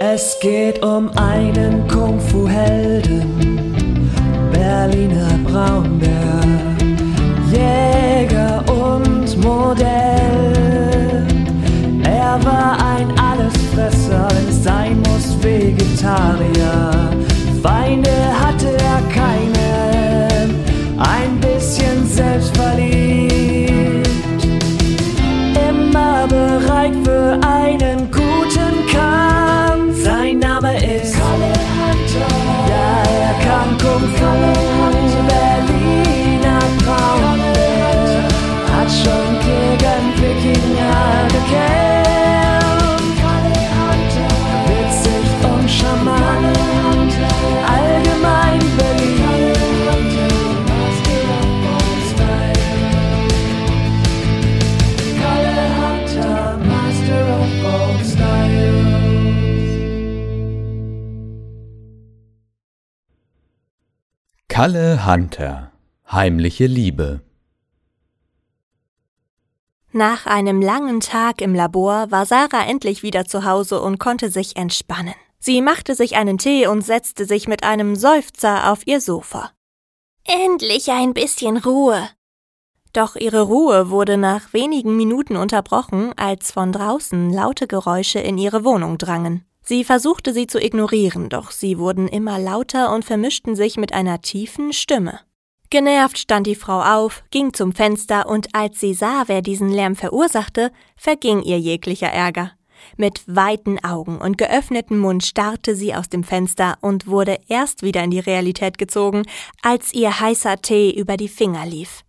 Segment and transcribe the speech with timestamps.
[0.00, 4.10] Es geht um einen Kung-Fu-Helden,
[4.50, 6.40] Berliner Braunbär,
[7.50, 10.01] Jäger und Modell.
[64.62, 65.72] Kalle Hunter
[66.08, 67.20] Heimliche Liebe
[69.90, 74.54] Nach einem langen Tag im Labor war Sarah endlich wieder zu Hause und konnte sich
[74.54, 75.16] entspannen.
[75.40, 79.50] Sie machte sich einen Tee und setzte sich mit einem Seufzer auf ihr Sofa.
[80.22, 82.08] Endlich ein bisschen Ruhe.
[82.92, 88.64] Doch ihre Ruhe wurde nach wenigen Minuten unterbrochen, als von draußen laute Geräusche in ihre
[88.64, 89.44] Wohnung drangen.
[89.62, 94.20] Sie versuchte sie zu ignorieren, doch sie wurden immer lauter und vermischten sich mit einer
[94.20, 95.20] tiefen Stimme.
[95.70, 99.96] Genervt stand die Frau auf, ging zum Fenster und als sie sah, wer diesen Lärm
[99.96, 102.52] verursachte, verging ihr jeglicher Ärger.
[102.96, 108.02] Mit weiten Augen und geöffnetem Mund starrte sie aus dem Fenster und wurde erst wieder
[108.02, 109.22] in die Realität gezogen,
[109.62, 112.02] als ihr heißer Tee über die Finger lief.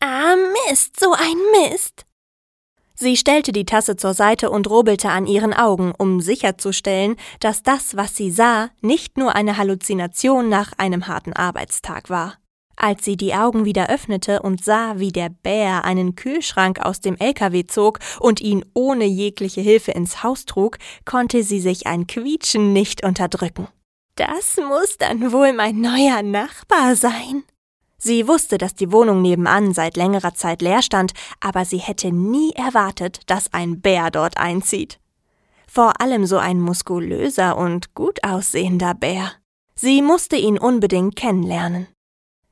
[0.00, 0.34] Ah,
[0.68, 2.06] Mist, so ein Mist.
[2.96, 7.96] Sie stellte die Tasse zur Seite und rubelte an ihren Augen, um sicherzustellen, dass das,
[7.96, 12.38] was sie sah, nicht nur eine Halluzination nach einem harten Arbeitstag war.
[12.76, 17.16] Als sie die Augen wieder öffnete und sah, wie der Bär einen Kühlschrank aus dem
[17.16, 22.72] LKW zog und ihn ohne jegliche Hilfe ins Haus trug, konnte sie sich ein Quietschen
[22.72, 23.68] nicht unterdrücken.
[24.16, 27.44] Das muss dann wohl mein neuer Nachbar sein.
[28.04, 32.50] Sie wusste, dass die Wohnung nebenan seit längerer Zeit leer stand, aber sie hätte nie
[32.50, 35.00] erwartet, dass ein Bär dort einzieht.
[35.66, 39.32] Vor allem so ein muskulöser und gut aussehender Bär.
[39.74, 41.86] Sie musste ihn unbedingt kennenlernen.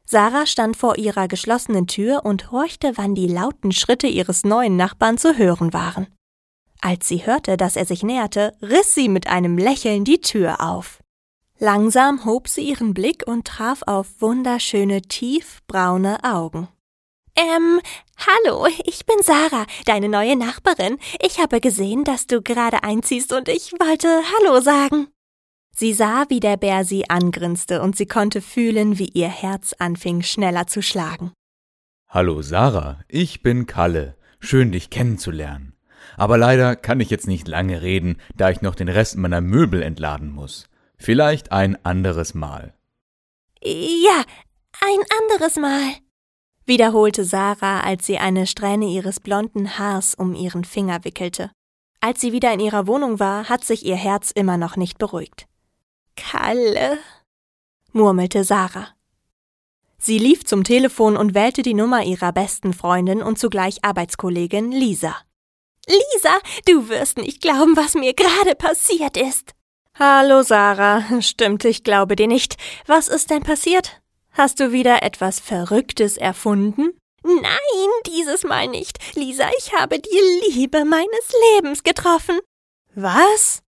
[0.07, 5.19] Sarah stand vor ihrer geschlossenen Tür und horchte, wann die lauten Schritte ihres neuen Nachbarn
[5.19, 6.07] zu hören waren.
[6.81, 11.02] Als sie hörte, dass er sich näherte, riss sie mit einem Lächeln die Tür auf.
[11.65, 16.67] Langsam hob sie ihren Blick und traf auf wunderschöne tiefbraune Augen.
[17.37, 17.81] Ähm,
[18.17, 20.99] hallo, ich bin Sarah, deine neue Nachbarin.
[21.25, 25.07] Ich habe gesehen, dass du gerade einziehst und ich wollte Hallo sagen.
[25.73, 30.23] Sie sah, wie der Bär sie angrinste und sie konnte fühlen, wie ihr Herz anfing
[30.23, 31.31] schneller zu schlagen.
[32.09, 34.17] Hallo Sarah, ich bin Kalle.
[34.41, 35.75] Schön dich kennenzulernen.
[36.17, 39.81] Aber leider kann ich jetzt nicht lange reden, da ich noch den Rest meiner Möbel
[39.81, 40.69] entladen muss.
[41.03, 42.75] Vielleicht ein anderes Mal.
[43.61, 44.23] Ja,
[44.81, 45.95] ein anderes Mal,
[46.65, 51.51] wiederholte Sarah, als sie eine Strähne ihres blonden Haars um ihren Finger wickelte.
[52.01, 55.49] Als sie wieder in ihrer Wohnung war, hat sich ihr Herz immer noch nicht beruhigt.
[56.15, 56.99] Kalle,
[57.93, 58.89] murmelte Sarah.
[59.99, 65.17] Sie lief zum Telefon und wählte die Nummer ihrer besten Freundin und zugleich Arbeitskollegin Lisa.
[65.89, 69.53] Lisa, du wirst nicht glauben, was mir gerade passiert ist.
[69.99, 72.57] Hallo Sarah, stimmt, ich glaube dir nicht.
[72.87, 74.01] Was ist denn passiert?
[74.33, 76.99] Hast du wieder etwas Verrücktes erfunden?
[77.23, 78.99] Nein, dieses Mal nicht.
[79.15, 82.41] Lisa, ich habe die Liebe meines Lebens getroffen.
[82.95, 83.63] Was?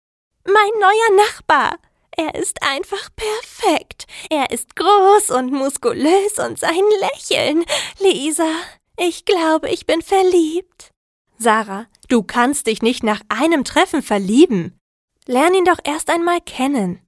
[0.44, 1.78] Mein neuer Nachbar.
[2.16, 4.06] Er ist einfach perfekt.
[4.30, 7.64] Er ist groß und muskulös und sein Lächeln.
[7.98, 8.48] Lisa,
[8.96, 10.90] ich glaube, ich bin verliebt.
[11.38, 14.78] Sarah, du kannst dich nicht nach einem Treffen verlieben.
[15.26, 17.00] Lern ihn doch erst einmal kennen.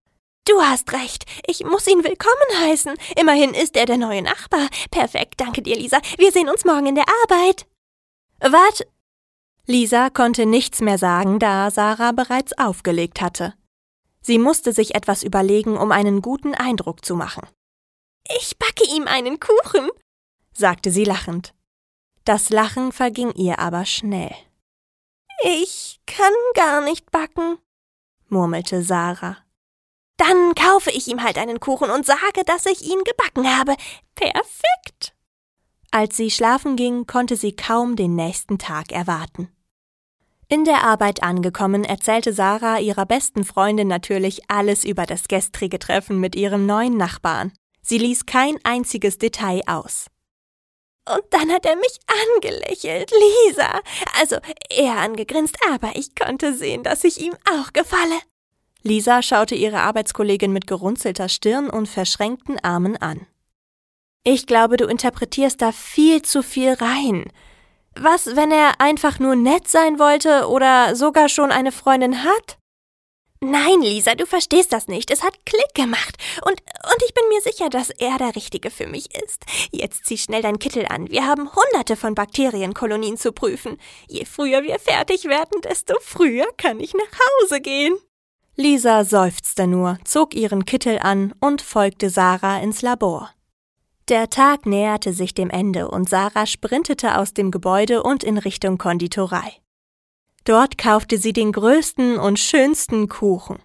[0.47, 1.25] Du hast recht.
[1.47, 2.95] Ich muss ihn willkommen heißen.
[3.19, 4.69] Immerhin ist er der neue Nachbar.
[4.91, 6.01] Perfekt, danke dir, Lisa.
[6.19, 7.67] Wir sehen uns morgen in der Arbeit.
[8.41, 8.87] Wart.
[9.67, 13.55] Lisa konnte nichts mehr sagen, da Sarah bereits aufgelegt hatte.
[14.21, 17.49] Sie musste sich etwas überlegen, um einen guten Eindruck zu machen.
[18.39, 19.91] Ich backe ihm einen Kuchen,
[20.53, 21.55] sagte sie lachend.
[22.25, 24.35] Das Lachen verging ihr aber schnell.
[25.43, 27.59] Ich kann gar nicht backen,
[28.35, 29.39] murmelte Sarah.
[30.17, 33.77] Dann kaufe ich ihm halt einen Kuchen und sage, dass ich ihn gebacken habe.
[34.17, 35.15] Perfekt.
[35.93, 39.49] Als sie schlafen ging, konnte sie kaum den nächsten Tag erwarten.
[40.49, 46.19] In der Arbeit angekommen, erzählte Sarah ihrer besten Freundin natürlich alles über das gestrige Treffen
[46.19, 47.53] mit ihrem neuen Nachbarn.
[47.81, 50.07] Sie ließ kein einziges Detail aus.
[51.07, 52.01] Und dann hat er mich
[52.37, 53.81] angelächelt, Lisa.
[54.19, 54.37] Also
[54.71, 58.19] er angegrinst, aber ich konnte sehen, dass ich ihm auch gefalle.
[58.83, 63.27] Lisa schaute ihre Arbeitskollegin mit gerunzelter Stirn und verschränkten Armen an.
[64.25, 67.31] Ich glaube, du interpretierst da viel zu viel rein.
[67.95, 72.59] Was, wenn er einfach nur nett sein wollte oder sogar schon eine Freundin hat?
[73.47, 75.11] Nein, Lisa, du verstehst das nicht.
[75.11, 76.17] Es hat Klick gemacht.
[76.47, 79.45] Und, und ich bin mir sicher, dass er der Richtige für mich ist.
[79.71, 81.11] Jetzt zieh schnell dein Kittel an.
[81.11, 83.77] Wir haben hunderte von Bakterienkolonien zu prüfen.
[84.09, 87.95] Je früher wir fertig werden, desto früher kann ich nach Hause gehen.
[88.57, 93.31] Lisa seufzte nur, zog ihren Kittel an und folgte Sarah ins Labor.
[94.09, 98.79] Der Tag näherte sich dem Ende und Sarah sprintete aus dem Gebäude und in Richtung
[98.79, 99.64] Konditorei.
[100.45, 103.59] Dort kaufte sie den größten und schönsten Kuchen.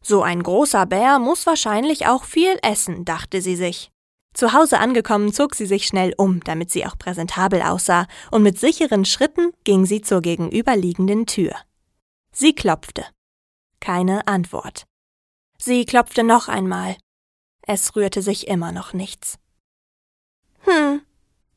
[0.00, 3.90] So ein großer Bär muss wahrscheinlich auch viel essen, dachte sie sich.
[4.34, 8.58] Zu Hause angekommen zog sie sich schnell um, damit sie auch präsentabel aussah, und mit
[8.58, 11.54] sicheren Schritten ging sie zur gegenüberliegenden Tür.
[12.32, 13.06] Sie klopfte.
[13.78, 14.84] Keine Antwort.
[15.56, 16.96] Sie klopfte noch einmal.
[17.62, 19.38] Es rührte sich immer noch nichts.
[20.64, 21.00] Hm,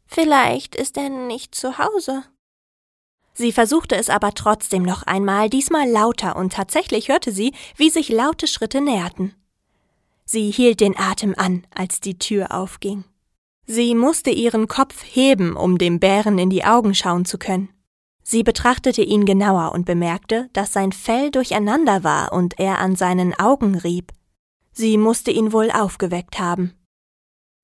[0.05, 2.23] vielleicht ist er nicht zu Hause.
[3.37, 8.09] Sie versuchte es aber trotzdem noch einmal, diesmal lauter, und tatsächlich hörte sie, wie sich
[8.09, 9.35] laute Schritte näherten.
[10.25, 13.03] Sie hielt den Atem an, als die Tür aufging.
[13.67, 17.69] Sie musste ihren Kopf heben, um dem Bären in die Augen schauen zu können.
[18.23, 23.37] Sie betrachtete ihn genauer und bemerkte, dass sein Fell durcheinander war und er an seinen
[23.37, 24.13] Augen rieb.
[24.71, 26.73] Sie musste ihn wohl aufgeweckt haben.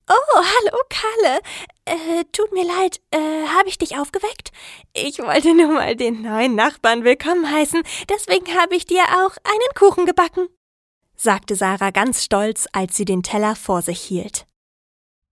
[0.08, 1.40] Oh, hallo, Kalle.
[1.86, 4.52] Äh, tut mir leid, äh, habe ich dich aufgeweckt?
[4.92, 9.74] Ich wollte nur mal den neuen Nachbarn willkommen heißen, deswegen habe ich dir auch einen
[9.74, 10.48] Kuchen gebacken,
[11.16, 14.46] sagte Sarah ganz stolz, als sie den Teller vor sich hielt.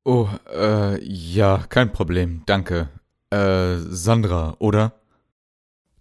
[0.05, 2.89] Oh, äh, ja, kein Problem, danke.
[3.31, 5.01] Äh, Sandra, oder?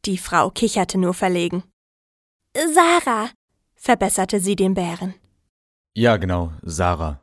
[0.06, 1.64] Die Frau kicherte nur verlegen.
[2.74, 3.30] Sarah,
[3.76, 5.14] verbesserte sie den Bären.
[5.94, 7.21] Ja, genau, Sarah.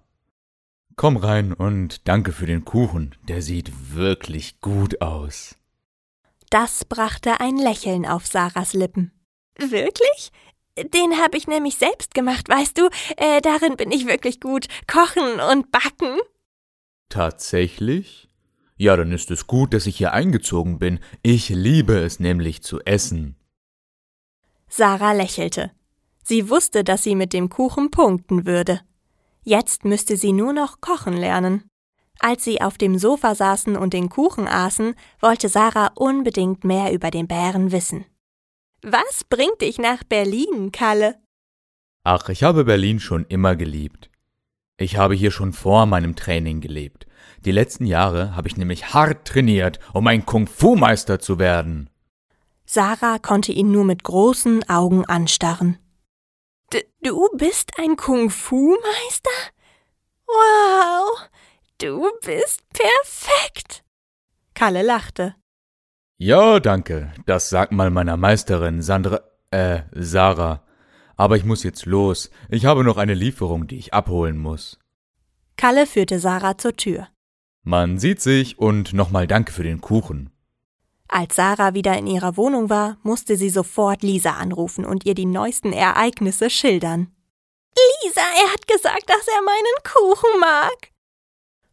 [0.98, 5.54] Komm rein und danke für den Kuchen, der sieht wirklich gut aus.
[6.50, 9.12] Das brachte ein Lächeln auf Sarahs Lippen.
[9.56, 10.32] Wirklich?
[10.76, 12.88] Den habe ich nämlich selbst gemacht, weißt du?
[13.16, 14.66] Äh, darin bin ich wirklich gut.
[14.88, 16.18] Kochen und backen.
[17.08, 18.28] Tatsächlich?
[18.76, 20.98] Ja, dann ist es gut, dass ich hier eingezogen bin.
[21.22, 23.36] Ich liebe es nämlich zu essen.
[24.68, 25.70] Sarah lächelte.
[26.24, 28.80] Sie wusste, dass sie mit dem Kuchen punkten würde.
[29.48, 31.70] Jetzt müsste sie nur noch kochen lernen.
[32.18, 37.10] Als sie auf dem Sofa saßen und den Kuchen aßen, wollte Sarah unbedingt mehr über
[37.10, 38.04] den Bären wissen.
[38.82, 41.14] Was bringt dich nach Berlin, Kalle?
[42.04, 44.10] Ach, ich habe Berlin schon immer geliebt.
[44.76, 47.06] Ich habe hier schon vor meinem Training gelebt.
[47.46, 51.88] Die letzten Jahre habe ich nämlich hart trainiert, um ein Kung-Fu-Meister zu werden.
[52.66, 55.78] Sarah konnte ihn nur mit großen Augen anstarren.
[56.73, 59.31] D du bist ein Kung-Fu-Meister?
[60.26, 61.29] Wow,
[61.79, 63.85] du bist perfekt.
[64.55, 65.35] Kalle lachte.
[66.19, 67.12] Ja, danke.
[67.26, 69.20] Das sagt mal meiner Meisterin Sandra,
[69.50, 70.65] äh, Sarah.
[71.17, 72.31] Aber ich muss jetzt los.
[72.48, 74.79] Ich habe noch eine Lieferung, die ich abholen muss.
[75.56, 77.08] Kalle führte Sarah zur Tür.
[77.63, 80.31] Man sieht sich und nochmal danke für den Kuchen.
[81.08, 85.27] Als Sarah wieder in ihrer Wohnung war, musste sie sofort Lisa anrufen und ihr die
[85.27, 87.10] neuesten Ereignisse schildern.
[88.03, 90.91] Lisa, er hat gesagt, dass er meinen Kuchen mag.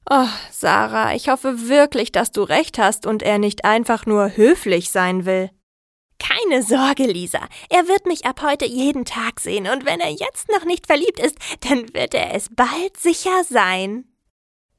[0.10, 4.92] Oh, Sarah, ich hoffe wirklich, dass du recht hast und er nicht einfach nur höflich
[4.92, 5.50] sein will.
[6.20, 7.40] Keine Sorge, Lisa.
[7.70, 11.20] Er wird mich ab heute jeden Tag sehen, und wenn er jetzt noch nicht verliebt
[11.20, 14.06] ist, dann wird er es bald sicher sein.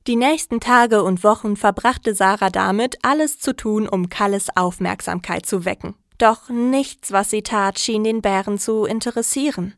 [0.07, 5.65] Die nächsten Tage und Wochen verbrachte Sarah damit, alles zu tun, um Kalles Aufmerksamkeit zu
[5.65, 5.97] wecken.
[6.19, 9.75] Doch nichts, was sie tat, schien den Bären zu interessieren.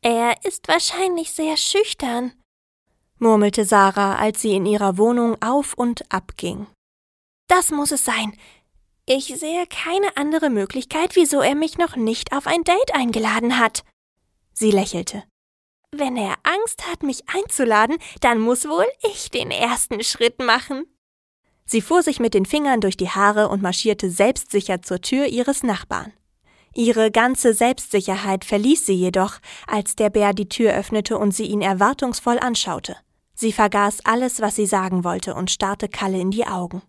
[0.00, 2.32] Er ist wahrscheinlich sehr schüchtern,
[3.18, 6.66] murmelte Sarah, als sie in ihrer Wohnung auf und ab ging.
[7.46, 8.36] Das muss es sein.
[9.04, 13.84] Ich sehe keine andere Möglichkeit, wieso er mich noch nicht auf ein Date eingeladen hat.
[14.52, 15.22] Sie lächelte.
[15.92, 20.84] Wenn er Angst hat, mich einzuladen, dann muss wohl ich den ersten Schritt machen.
[21.64, 25.62] Sie fuhr sich mit den Fingern durch die Haare und marschierte selbstsicher zur Tür ihres
[25.62, 26.12] Nachbarn.
[26.74, 31.62] Ihre ganze Selbstsicherheit verließ sie jedoch, als der Bär die Tür öffnete und sie ihn
[31.62, 32.96] erwartungsvoll anschaute.
[33.34, 36.82] Sie vergaß alles, was sie sagen wollte und starrte Kalle in die Augen.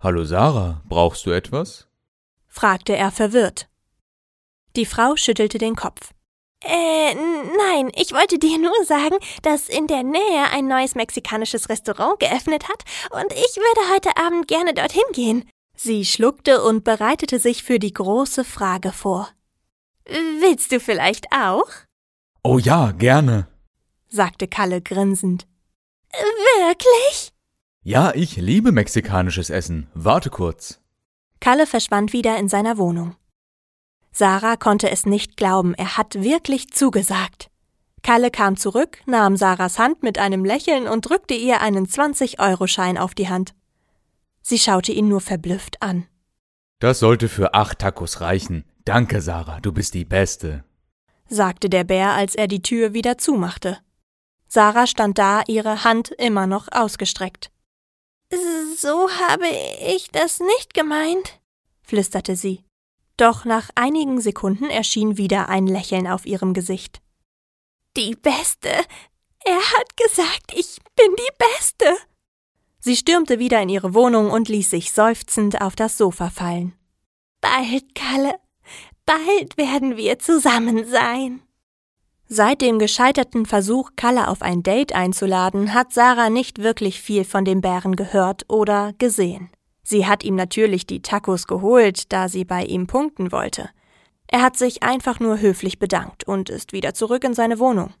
[0.00, 1.88] Hallo Sarah, brauchst du etwas?
[2.46, 3.68] fragte er verwirrt.
[4.76, 6.12] Die Frau schüttelte den Kopf.
[6.64, 12.18] Äh, nein, ich wollte dir nur sagen, dass in der Nähe ein neues mexikanisches Restaurant
[12.20, 15.48] geöffnet hat und ich würde heute Abend gerne dorthin gehen.
[15.76, 19.28] Sie schluckte und bereitete sich für die große Frage vor.
[20.06, 21.68] Willst du vielleicht auch?
[22.42, 23.48] Oh ja, gerne,
[24.08, 25.46] sagte Kalle grinsend.
[26.12, 27.32] Wirklich?
[27.82, 29.88] Ja, ich liebe mexikanisches Essen.
[29.94, 30.80] Warte kurz.
[31.40, 33.16] Kalle verschwand wieder in seiner Wohnung.
[34.16, 37.50] Sarah konnte es nicht glauben, er hat wirklich zugesagt.
[38.02, 43.14] Kalle kam zurück, nahm Sarahs Hand mit einem Lächeln und drückte ihr einen 20-Euro-Schein auf
[43.14, 43.54] die Hand.
[44.40, 46.06] Sie schaute ihn nur verblüfft an.
[46.78, 48.64] Das sollte für acht Tacos reichen.
[48.84, 50.62] Danke, Sarah, du bist die Beste,
[51.28, 53.78] sagte der Bär, als er die Tür wieder zumachte.
[54.46, 57.50] Sarah stand da, ihre Hand immer noch ausgestreckt.
[58.76, 59.48] So habe
[59.88, 61.40] ich das nicht gemeint,
[61.82, 62.62] flüsterte sie.
[63.16, 67.00] Doch nach einigen Sekunden erschien wieder ein Lächeln auf ihrem Gesicht.
[67.96, 68.70] Die Beste.
[69.44, 71.96] Er hat gesagt, ich bin die Beste.
[72.80, 76.74] Sie stürmte wieder in ihre Wohnung und ließ sich seufzend auf das Sofa fallen.
[77.40, 78.34] Bald, Kalle,
[79.06, 81.42] bald werden wir zusammen sein.
[82.26, 87.44] Seit dem gescheiterten Versuch, Kalle auf ein Date einzuladen, hat Sarah nicht wirklich viel von
[87.44, 89.50] dem Bären gehört oder gesehen.
[89.84, 93.68] Sie hat ihm natürlich die Tacos geholt, da sie bei ihm punkten wollte.
[94.26, 97.92] Er hat sich einfach nur höflich bedankt und ist wieder zurück in seine Wohnung.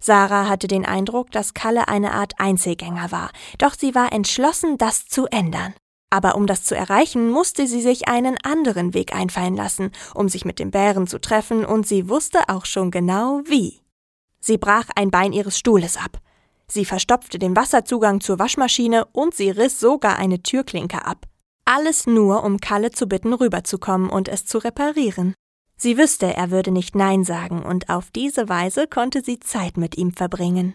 [0.00, 5.06] Sarah hatte den Eindruck, dass Kalle eine Art Einzelgänger war, doch sie war entschlossen, das
[5.06, 5.74] zu ändern.
[6.10, 10.44] Aber um das zu erreichen, musste sie sich einen anderen Weg einfallen lassen, um sich
[10.44, 13.80] mit dem Bären zu treffen, und sie wusste auch schon genau wie.
[14.40, 16.18] Sie brach ein Bein ihres Stuhles ab.
[16.70, 21.26] Sie verstopfte den Wasserzugang zur Waschmaschine und sie riss sogar eine Türklinke ab.
[21.64, 25.34] Alles nur, um Kalle zu bitten, rüberzukommen und es zu reparieren.
[25.76, 29.96] Sie wüsste, er würde nicht Nein sagen, und auf diese Weise konnte sie Zeit mit
[29.96, 30.74] ihm verbringen.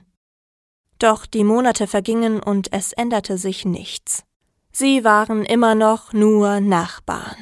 [0.97, 4.23] Doch die Monate vergingen und es änderte sich nichts.
[4.71, 7.35] Sie waren immer noch nur Nachbarn.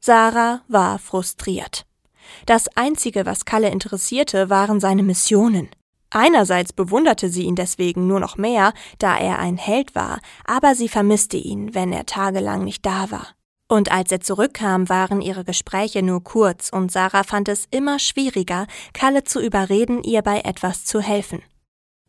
[0.00, 1.86] Sarah war frustriert.
[2.46, 5.70] Das Einzige, was Kalle interessierte, waren seine Missionen.
[6.10, 10.88] Einerseits bewunderte sie ihn deswegen nur noch mehr, da er ein Held war, aber sie
[10.88, 13.34] vermisste ihn, wenn er tagelang nicht da war.
[13.70, 18.66] Und als er zurückkam, waren ihre Gespräche nur kurz, und Sarah fand es immer schwieriger,
[18.94, 21.42] Kalle zu überreden, ihr bei etwas zu helfen.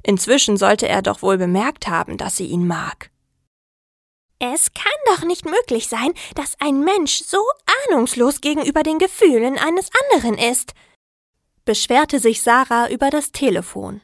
[0.01, 3.11] Inzwischen sollte er doch wohl bemerkt haben, dass sie ihn mag.
[4.39, 7.43] Es kann doch nicht möglich sein, dass ein Mensch so
[7.89, 10.73] ahnungslos gegenüber den Gefühlen eines anderen ist,
[11.69, 14.01] beschwerte sich Sarah über das Telefon.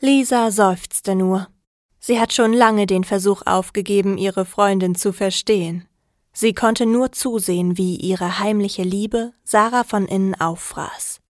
[0.00, 1.48] Lisa seufzte nur.
[1.98, 5.88] Sie hat schon lange den Versuch aufgegeben, ihre Freundin zu verstehen.
[6.34, 11.20] Sie konnte nur zusehen, wie ihre heimliche Liebe Sarah von innen auffraß.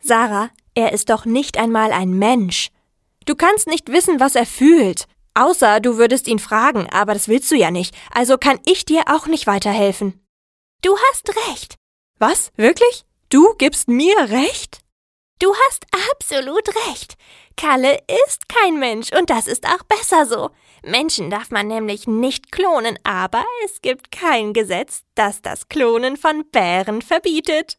[0.00, 2.70] Sarah, er ist doch nicht einmal ein Mensch.
[3.26, 5.04] Du kannst nicht wissen, was er fühlt.
[5.34, 9.02] Außer du würdest ihn fragen, aber das willst du ja nicht, also kann ich dir
[9.08, 10.24] auch nicht weiterhelfen.
[10.80, 11.74] Du hast recht.
[12.18, 12.52] Was?
[12.56, 13.04] Wirklich?
[13.30, 14.80] Du gibst mir recht?
[15.38, 17.16] Du hast absolut recht.
[17.58, 20.50] Kalle ist kein Mensch und das ist auch besser so.
[20.82, 26.48] Menschen darf man nämlich nicht klonen, aber es gibt kein Gesetz, das das Klonen von
[26.50, 27.78] Bären verbietet.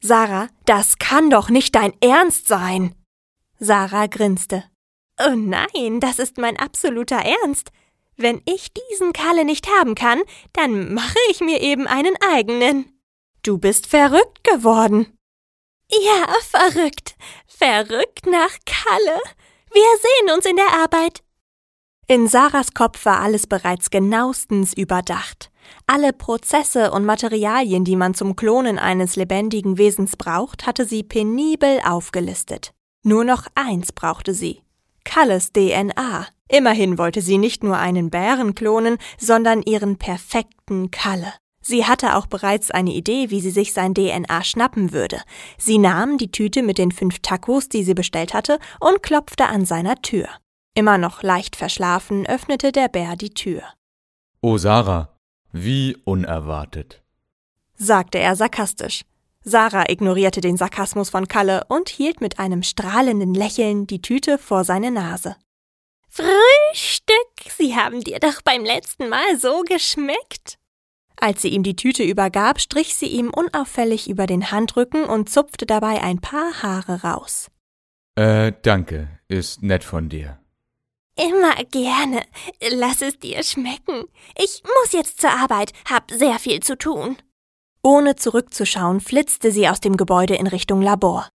[0.00, 2.94] Sarah, das kann doch nicht dein Ernst sein.
[3.58, 4.64] Sarah grinste.
[5.18, 7.70] Oh nein, das ist mein absoluter Ernst.
[8.18, 10.20] Wenn ich diesen Kalle nicht haben kann,
[10.52, 12.95] dann mache ich mir eben einen eigenen.
[13.46, 15.16] Du bist verrückt geworden.
[15.88, 17.14] Ja, verrückt.
[17.46, 19.20] Verrückt nach Kalle.
[19.72, 21.22] Wir sehen uns in der Arbeit.
[22.08, 25.52] In Sarahs Kopf war alles bereits genauestens überdacht.
[25.86, 31.78] Alle Prozesse und Materialien, die man zum Klonen eines lebendigen Wesens braucht, hatte sie penibel
[31.86, 32.72] aufgelistet.
[33.04, 34.62] Nur noch eins brauchte sie.
[35.04, 36.26] Kalles DNA.
[36.48, 41.32] Immerhin wollte sie nicht nur einen Bären klonen, sondern ihren perfekten Kalle.
[41.68, 45.20] Sie hatte auch bereits eine Idee, wie sie sich sein DNA schnappen würde.
[45.58, 49.64] Sie nahm die Tüte mit den fünf Tacos, die sie bestellt hatte, und klopfte an
[49.64, 50.28] seiner Tür.
[50.74, 53.64] Immer noch leicht verschlafen, öffnete der Bär die Tür.
[54.42, 55.08] Oh Sarah,
[55.50, 57.02] wie unerwartet,
[57.74, 59.02] sagte er sarkastisch.
[59.42, 64.62] Sarah ignorierte den Sarkasmus von Kalle und hielt mit einem strahlenden Lächeln die Tüte vor
[64.62, 65.34] seine Nase.
[66.08, 70.60] Frühstück, Sie haben dir doch beim letzten Mal so geschmeckt.
[71.18, 75.66] Als sie ihm die Tüte übergab, strich sie ihm unauffällig über den Handrücken und zupfte
[75.66, 77.50] dabei ein paar Haare raus.
[78.16, 80.38] Äh, danke, ist nett von dir.
[81.18, 82.22] Immer gerne.
[82.70, 84.04] Lass es dir schmecken.
[84.36, 87.16] Ich muss jetzt zur Arbeit, hab sehr viel zu tun.
[87.82, 91.28] Ohne zurückzuschauen, flitzte sie aus dem Gebäude in Richtung Labor.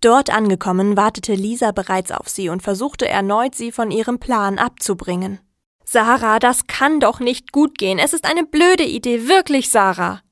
[0.00, 5.40] Dort angekommen, wartete Lisa bereits auf sie und versuchte erneut, sie von ihrem Plan abzubringen.
[5.84, 7.98] Sarah, das kann doch nicht gut gehen.
[7.98, 10.22] Es ist eine blöde Idee, wirklich, Sarah.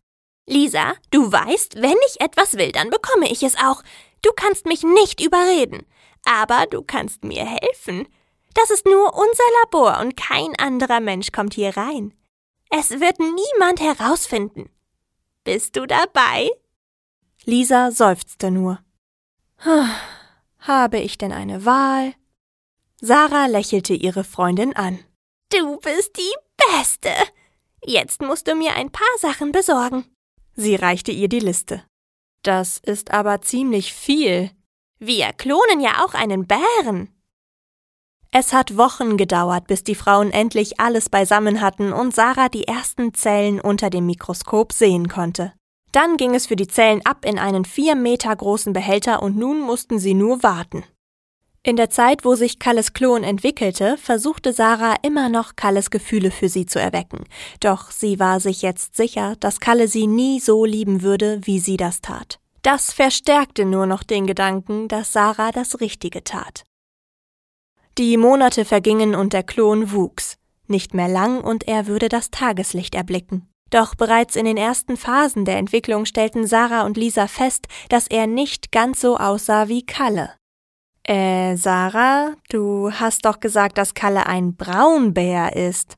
[0.47, 3.83] Lisa, du weißt, wenn ich etwas will, dann bekomme ich es auch.
[4.23, 5.87] Du kannst mich nicht überreden.
[6.25, 8.09] Aber du kannst mir helfen.
[8.55, 12.15] Das ist nur unser Labor und kein anderer Mensch kommt hier rein.
[12.71, 14.71] Es wird niemand herausfinden.
[15.45, 16.51] Bist du dabei?
[17.45, 18.79] Lisa seufzte nur.
[20.59, 22.15] Habe ich denn eine Wahl?
[23.01, 25.01] Sarah lächelte ihre Freundin an.
[25.53, 27.11] Du bist die Beste.
[27.85, 30.07] Jetzt musst du mir ein paar Sachen besorgen.
[30.55, 31.83] Sie reichte ihr die Liste.
[32.43, 34.51] Das ist aber ziemlich viel.
[34.99, 37.15] Wir klonen ja auch einen Bären.
[38.31, 43.13] Es hat Wochen gedauert, bis die Frauen endlich alles beisammen hatten und Sarah die ersten
[43.13, 45.53] Zellen unter dem Mikroskop sehen konnte.
[45.93, 49.61] Dann ging es für die Zellen ab in einen vier Meter großen Behälter und nun
[49.61, 50.83] mussten sie nur warten.
[51.64, 56.49] In der Zeit, wo sich Kalles Klon entwickelte, versuchte Sarah immer noch Kalles Gefühle für
[56.49, 57.25] sie zu erwecken.
[57.61, 61.76] Doch sie war sich jetzt sicher, dass Kalle sie nie so lieben würde, wie sie
[61.76, 62.40] das tat.
[62.62, 66.64] Das verstärkte nur noch den Gedanken, dass Sarah das Richtige tat.
[67.97, 70.38] Die Monate vergingen und der Klon wuchs.
[70.66, 73.49] Nicht mehr lang und er würde das Tageslicht erblicken.
[73.71, 78.26] Doch bereits in den ersten Phasen der Entwicklung stellten Sarah und Lisa fest, dass er
[78.26, 80.31] nicht ganz so aussah wie Kalle.
[81.05, 85.97] Äh, Sarah, du hast doch gesagt, dass Kalle ein Braunbär ist.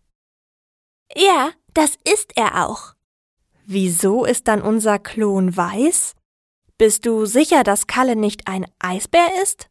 [1.14, 2.94] Ja, das ist er auch.
[3.66, 6.14] Wieso ist dann unser Klon weiß?
[6.78, 9.68] Bist du sicher, dass Kalle nicht ein Eisbär ist?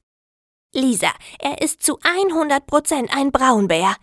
[0.73, 3.95] Lisa, er ist zu 100 Prozent ein Braunbär.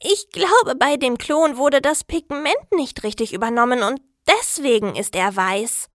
[0.00, 5.34] Ich glaube, bei dem Klon wurde das Pigment nicht richtig übernommen und deswegen ist er
[5.34, 5.88] weiß.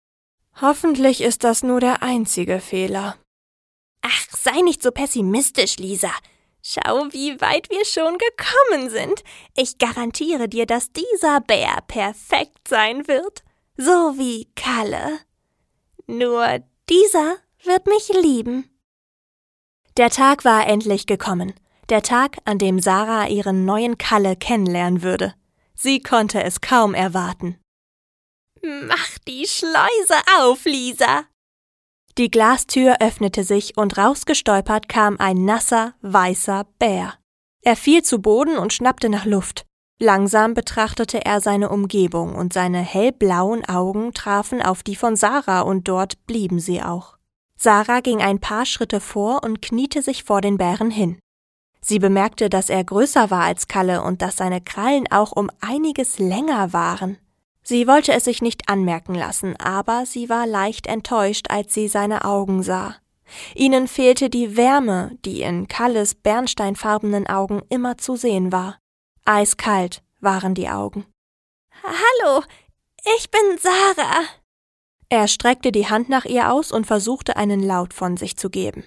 [0.60, 3.16] Hoffentlich ist das nur der einzige Fehler.
[4.02, 6.12] Ach, sei nicht so pessimistisch, Lisa.
[6.62, 9.24] Schau, wie weit wir schon gekommen sind.
[9.56, 13.42] Ich garantiere dir, dass dieser Bär perfekt sein wird,
[13.76, 15.18] so wie Kalle.
[16.06, 18.68] Nur dieser wird mich lieben.
[19.96, 21.54] Der Tag war endlich gekommen.
[21.88, 25.34] Der Tag, an dem Sarah ihren neuen Kalle kennenlernen würde.
[25.74, 27.58] Sie konnte es kaum erwarten.
[28.62, 31.24] Mach die Schleuse auf, Lisa,
[32.18, 37.14] die Glastür öffnete sich und rausgestolpert kam ein nasser, weißer Bär.
[37.62, 39.64] Er fiel zu Boden und schnappte nach Luft.
[39.98, 45.86] Langsam betrachtete er seine Umgebung und seine hellblauen Augen trafen auf die von Sarah und
[45.88, 47.16] dort blieben sie auch.
[47.56, 51.20] Sarah ging ein paar Schritte vor und kniete sich vor den Bären hin.
[51.80, 56.18] Sie bemerkte, dass er größer war als Kalle und dass seine Krallen auch um einiges
[56.18, 57.18] länger waren.
[57.62, 62.24] Sie wollte es sich nicht anmerken lassen, aber sie war leicht enttäuscht, als sie seine
[62.24, 62.96] Augen sah.
[63.54, 68.78] Ihnen fehlte die Wärme, die in Kalles bernsteinfarbenen Augen immer zu sehen war.
[69.24, 71.06] Eiskalt waren die Augen.
[71.82, 72.42] Hallo,
[73.16, 74.24] ich bin Sarah.
[75.08, 78.84] Er streckte die Hand nach ihr aus und versuchte einen Laut von sich zu geben.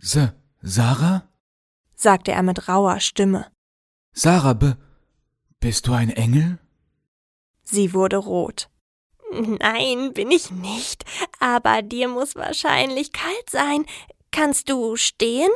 [0.00, 0.18] S
[0.62, 1.28] Sarah?
[1.94, 3.50] sagte er mit rauer Stimme.
[4.12, 4.74] Sarah, b
[5.60, 6.58] bist du ein Engel?
[7.70, 8.68] Sie wurde rot.
[9.30, 11.04] Nein, bin ich nicht,
[11.38, 13.84] aber dir muss wahrscheinlich kalt sein.
[14.30, 15.50] Kannst du stehen?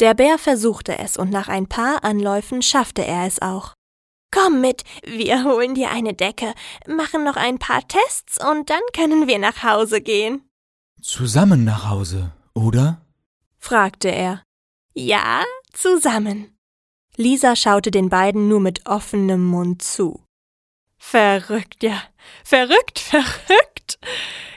[0.00, 3.74] Der Bär versuchte es und nach ein paar Anläufen schaffte er es auch.
[4.30, 6.54] Komm mit, wir holen dir eine Decke,
[6.86, 10.48] machen noch ein paar Tests und dann können wir nach Hause gehen.
[11.02, 13.04] Zusammen nach Hause, oder?
[13.58, 14.42] fragte er.
[14.94, 16.56] Ja, zusammen.
[17.16, 20.24] Lisa schaute den beiden nur mit offenem Mund zu.
[21.04, 22.00] Verrückt, ja.
[22.44, 23.98] Verrückt, verrückt.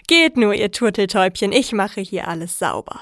[0.08, 3.02] Geht nur, ihr Turteltäubchen, ich mache hier alles sauber,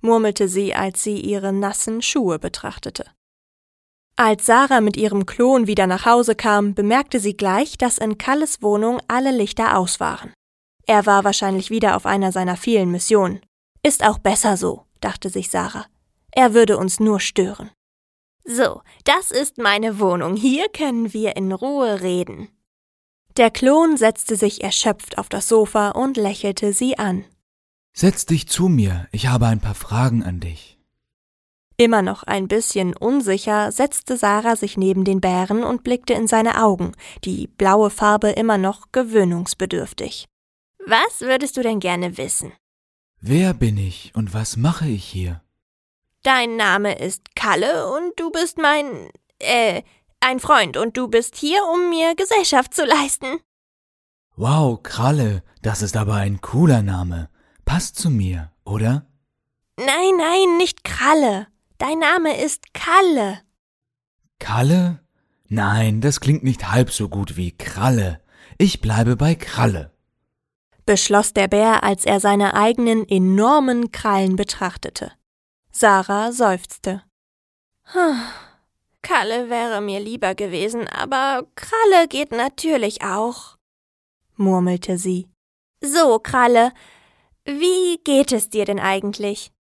[0.00, 3.06] murmelte sie, als sie ihre nassen Schuhe betrachtete.
[4.16, 8.62] Als Sarah mit ihrem Klon wieder nach Hause kam, bemerkte sie gleich, dass in Kalles
[8.62, 10.32] Wohnung alle Lichter aus waren.
[10.86, 13.40] Er war wahrscheinlich wieder auf einer seiner vielen Missionen.
[13.82, 15.86] Ist auch besser so, dachte sich Sarah.
[16.30, 17.70] Er würde uns nur stören.
[18.44, 20.36] So, das ist meine Wohnung.
[20.36, 22.50] Hier können wir in Ruhe reden.
[23.36, 27.24] Der Klon setzte sich erschöpft auf das Sofa und lächelte sie an.
[27.92, 30.78] Setz dich zu mir, ich habe ein paar Fragen an dich.
[31.76, 36.62] Immer noch ein bisschen unsicher setzte Sarah sich neben den Bären und blickte in seine
[36.62, 36.92] Augen,
[37.24, 40.26] die blaue Farbe immer noch gewöhnungsbedürftig.
[40.86, 42.52] Was würdest du denn gerne wissen?
[43.20, 45.42] Wer bin ich und was mache ich hier?
[46.22, 49.82] Dein Name ist Kalle und du bist mein, äh,
[50.24, 53.38] ein Freund und du bist hier, um mir Gesellschaft zu leisten.
[54.36, 57.28] Wow, Kralle, das ist aber ein cooler Name.
[57.64, 59.06] Passt zu mir, oder?
[59.78, 61.46] Nein, nein, nicht Kralle.
[61.78, 63.40] Dein Name ist Kalle.
[64.38, 65.00] Kalle?
[65.48, 68.20] Nein, das klingt nicht halb so gut wie Kralle.
[68.58, 69.92] Ich bleibe bei Kralle.
[70.86, 75.12] Beschloss der Bär, als er seine eigenen enormen Krallen betrachtete.
[75.70, 77.02] Sarah seufzte.
[79.04, 83.58] Kalle wäre mir lieber gewesen, aber Kralle geht natürlich auch,
[84.36, 85.28] murmelte sie.
[85.82, 86.72] So, Kralle,
[87.44, 89.52] wie geht es dir denn eigentlich?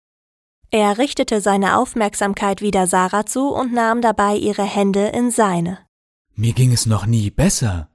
[0.71, 5.79] Er richtete seine Aufmerksamkeit wieder Sarah zu und nahm dabei ihre Hände in seine.
[6.35, 7.89] Mir ging es noch nie besser.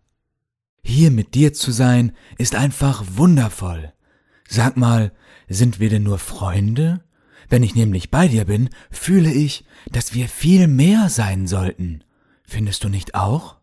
[0.85, 3.95] Hier mit dir zu sein, ist einfach wundervoll.
[4.47, 5.13] Sag mal,
[5.49, 7.03] sind wir denn nur Freunde?
[7.49, 12.05] Wenn ich nämlich bei dir bin, fühle ich, dass wir viel mehr sein sollten.
[12.45, 13.57] Findest du nicht auch?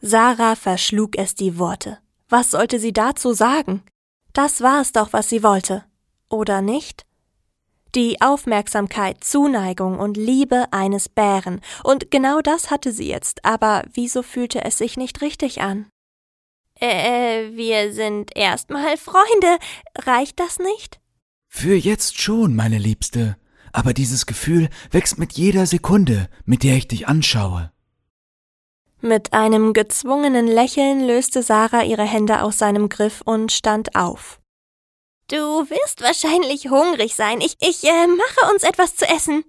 [0.00, 1.98] Sarah verschlug es die Worte.
[2.28, 3.82] Was sollte sie dazu sagen?
[4.32, 5.84] Das war es doch, was sie wollte.
[6.28, 7.06] Oder nicht?
[7.96, 14.22] die Aufmerksamkeit, Zuneigung und Liebe eines Bären, und genau das hatte sie jetzt, aber wieso
[14.22, 15.86] fühlte es sich nicht richtig an?
[16.78, 19.58] Äh, wir sind erstmal Freunde,
[19.98, 21.00] reicht das nicht?
[21.58, 23.38] Für jetzt schon, meine Liebste,
[23.72, 27.72] aber dieses Gefühl wächst mit jeder Sekunde, mit der ich dich anschaue.
[29.00, 34.38] Mit einem gezwungenen Lächeln löste Sarah ihre Hände aus seinem Griff und stand auf.
[35.28, 37.40] Du wirst wahrscheinlich hungrig sein.
[37.40, 39.42] Ich, ich äh, mache uns etwas zu essen.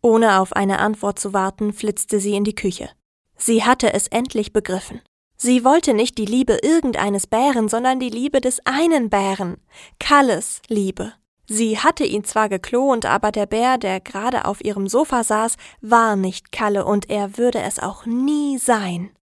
[0.00, 2.88] Ohne auf eine Antwort zu warten, flitzte sie in die Küche.
[3.36, 5.02] Sie hatte es endlich begriffen.
[5.42, 9.56] Sie wollte nicht die Liebe irgendeines Bären, sondern die Liebe des einen Bären.
[9.98, 11.14] Kalles Liebe.
[11.46, 16.14] Sie hatte ihn zwar geklont, aber der Bär, der gerade auf ihrem Sofa saß, war
[16.14, 19.16] nicht Kalle und er würde es auch nie sein.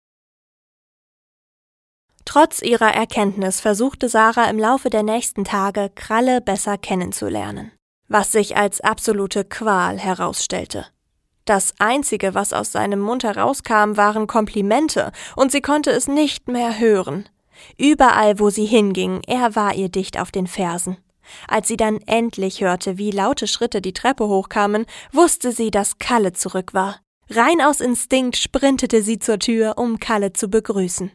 [2.25, 7.73] Trotz ihrer Erkenntnis versuchte Sarah im Laufe der nächsten Tage, Kralle besser kennenzulernen,
[8.07, 10.87] was sich als absolute Qual herausstellte.
[11.47, 16.77] Das Einzige, was aus seinem Mund herauskam, waren Komplimente, und sie konnte es nicht mehr
[16.77, 17.29] hören.
[17.77, 20.97] Überall, wo sie hinging, er war ihr dicht auf den Fersen.
[21.47, 26.33] Als sie dann endlich hörte, wie laute Schritte die Treppe hochkamen, wusste sie, dass Kalle
[26.33, 26.99] zurück war.
[27.29, 31.13] Rein aus Instinkt sprintete sie zur Tür, um Kalle zu begrüßen.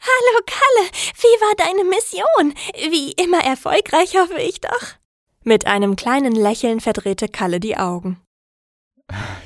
[0.00, 2.54] Hallo Kalle, wie war deine Mission?
[2.92, 4.94] Wie immer erfolgreich, hoffe ich doch.
[5.42, 8.23] Mit einem kleinen Lächeln verdrehte Kalle die Augen.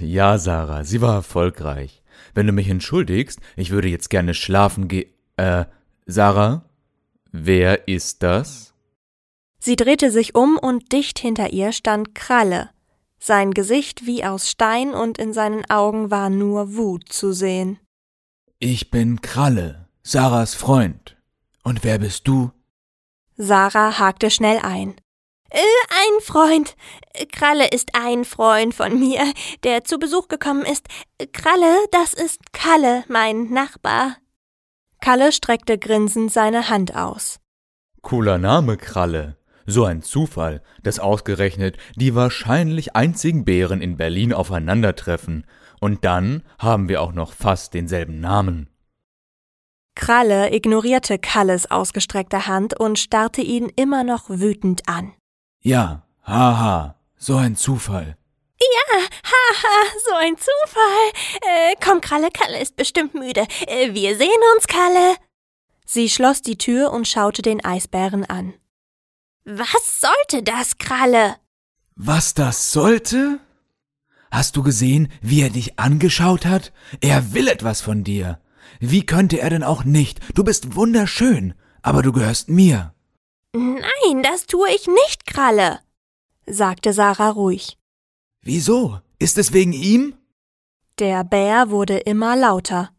[0.01, 2.03] Ja, Sarah, sie war erfolgreich.
[2.35, 5.11] Wenn du mich entschuldigst, ich würde jetzt gerne schlafen gehen.
[5.37, 5.65] Äh,
[6.07, 6.65] Sarah?
[7.33, 8.75] Wer ist das?
[9.59, 12.71] Sie drehte sich um und dicht hinter ihr stand Kralle.
[13.19, 17.79] Sein Gesicht wie aus Stein und in seinen Augen war nur Wut zu sehen.
[18.61, 21.17] Ich bin Kralle, Sarahs Freund.
[21.63, 22.53] Und wer bist du?
[23.37, 24.95] Sarah hakte schnell ein.
[25.51, 26.77] Äh, ein Freund.
[27.33, 29.33] Kralle ist ein Freund von mir,
[29.65, 30.87] der zu Besuch gekommen ist.
[31.33, 34.17] Kralle, das ist Kalle, mein Nachbar.
[35.01, 37.39] Kalle streckte grinsend seine Hand aus.
[38.03, 39.37] Cooler Name, Kralle.
[39.65, 45.47] So ein Zufall, dass ausgerechnet die wahrscheinlich einzigen Bären in Berlin aufeinandertreffen.
[45.81, 48.71] Und dann haben wir auch noch fast denselben Namen.
[49.95, 55.13] Kralle ignorierte Kalles ausgestreckte Hand und starrte ihn immer noch wütend an.
[55.61, 58.16] Ja, haha, so ein Zufall.
[58.61, 61.12] Ja, haha, so ein Zufall.
[61.42, 63.47] Äh, komm, Kralle, Kalle ist bestimmt müde.
[63.66, 65.16] Äh, wir sehen uns, Kalle.
[65.85, 68.55] Sie schloss die Tür und schaute den Eisbären an.
[69.44, 71.37] Was sollte das, Kralle?
[71.97, 73.40] Was das sollte?
[74.31, 76.73] Hast du gesehen, wie er dich angeschaut hat?
[77.01, 78.40] Er will etwas von dir.
[78.79, 80.21] Wie könnte er denn auch nicht?
[80.35, 82.94] Du bist wunderschön, aber du gehörst mir.
[83.55, 85.81] Nein, das tue ich nicht, Kralle,
[86.47, 87.79] sagte Sarah ruhig.
[88.43, 89.01] Wieso?
[89.19, 90.15] Ist es wegen ihm?
[90.99, 92.91] Der Bär wurde immer lauter.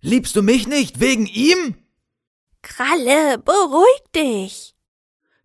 [0.00, 1.76] Liebst du mich nicht wegen ihm?
[2.62, 4.74] Kralle, beruhig dich.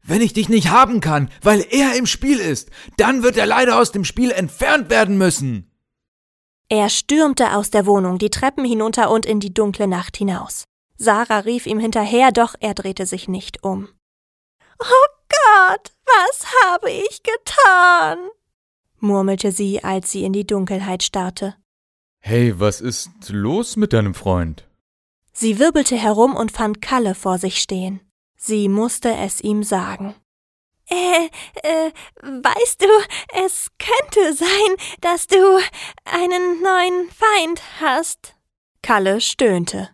[0.01, 3.79] Wenn ich dich nicht haben kann, weil er im Spiel ist, dann wird er leider
[3.79, 5.71] aus dem Spiel entfernt werden müssen.
[6.69, 10.65] Er stürmte aus der Wohnung, die Treppen hinunter und in die dunkle Nacht hinaus.
[10.97, 13.89] Sarah rief ihm hinterher, doch er drehte sich nicht um.
[14.79, 18.29] Oh Gott, was habe ich getan?
[19.01, 21.55] murmelte sie, als sie in die Dunkelheit starrte.
[22.19, 24.67] Hey, was ist los mit deinem Freund?
[25.31, 28.01] Sie wirbelte herum und fand Kalle vor sich stehen.
[28.35, 30.15] Sie musste es ihm sagen.
[30.89, 31.29] Äh,
[31.61, 32.87] äh, weißt du,
[33.45, 35.37] es könnte sein, dass du
[36.03, 38.35] einen neuen Feind hast.
[38.81, 39.89] Kalle stöhnte.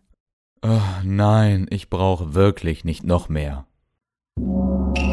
[0.64, 3.68] Oh, nein, ich brauche wirklich nicht noch mehr.
[4.38, 5.05] Kalle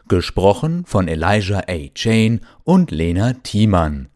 [0.08, 1.88] Gesprochen von Elijah A.
[1.94, 4.08] Chain und Lena Thiemann.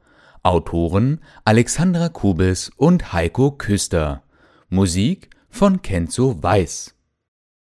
[0.42, 4.24] Autoren Alexandra Kubis und Heiko Küster.
[4.70, 6.93] Musik von Kenzo Weiß.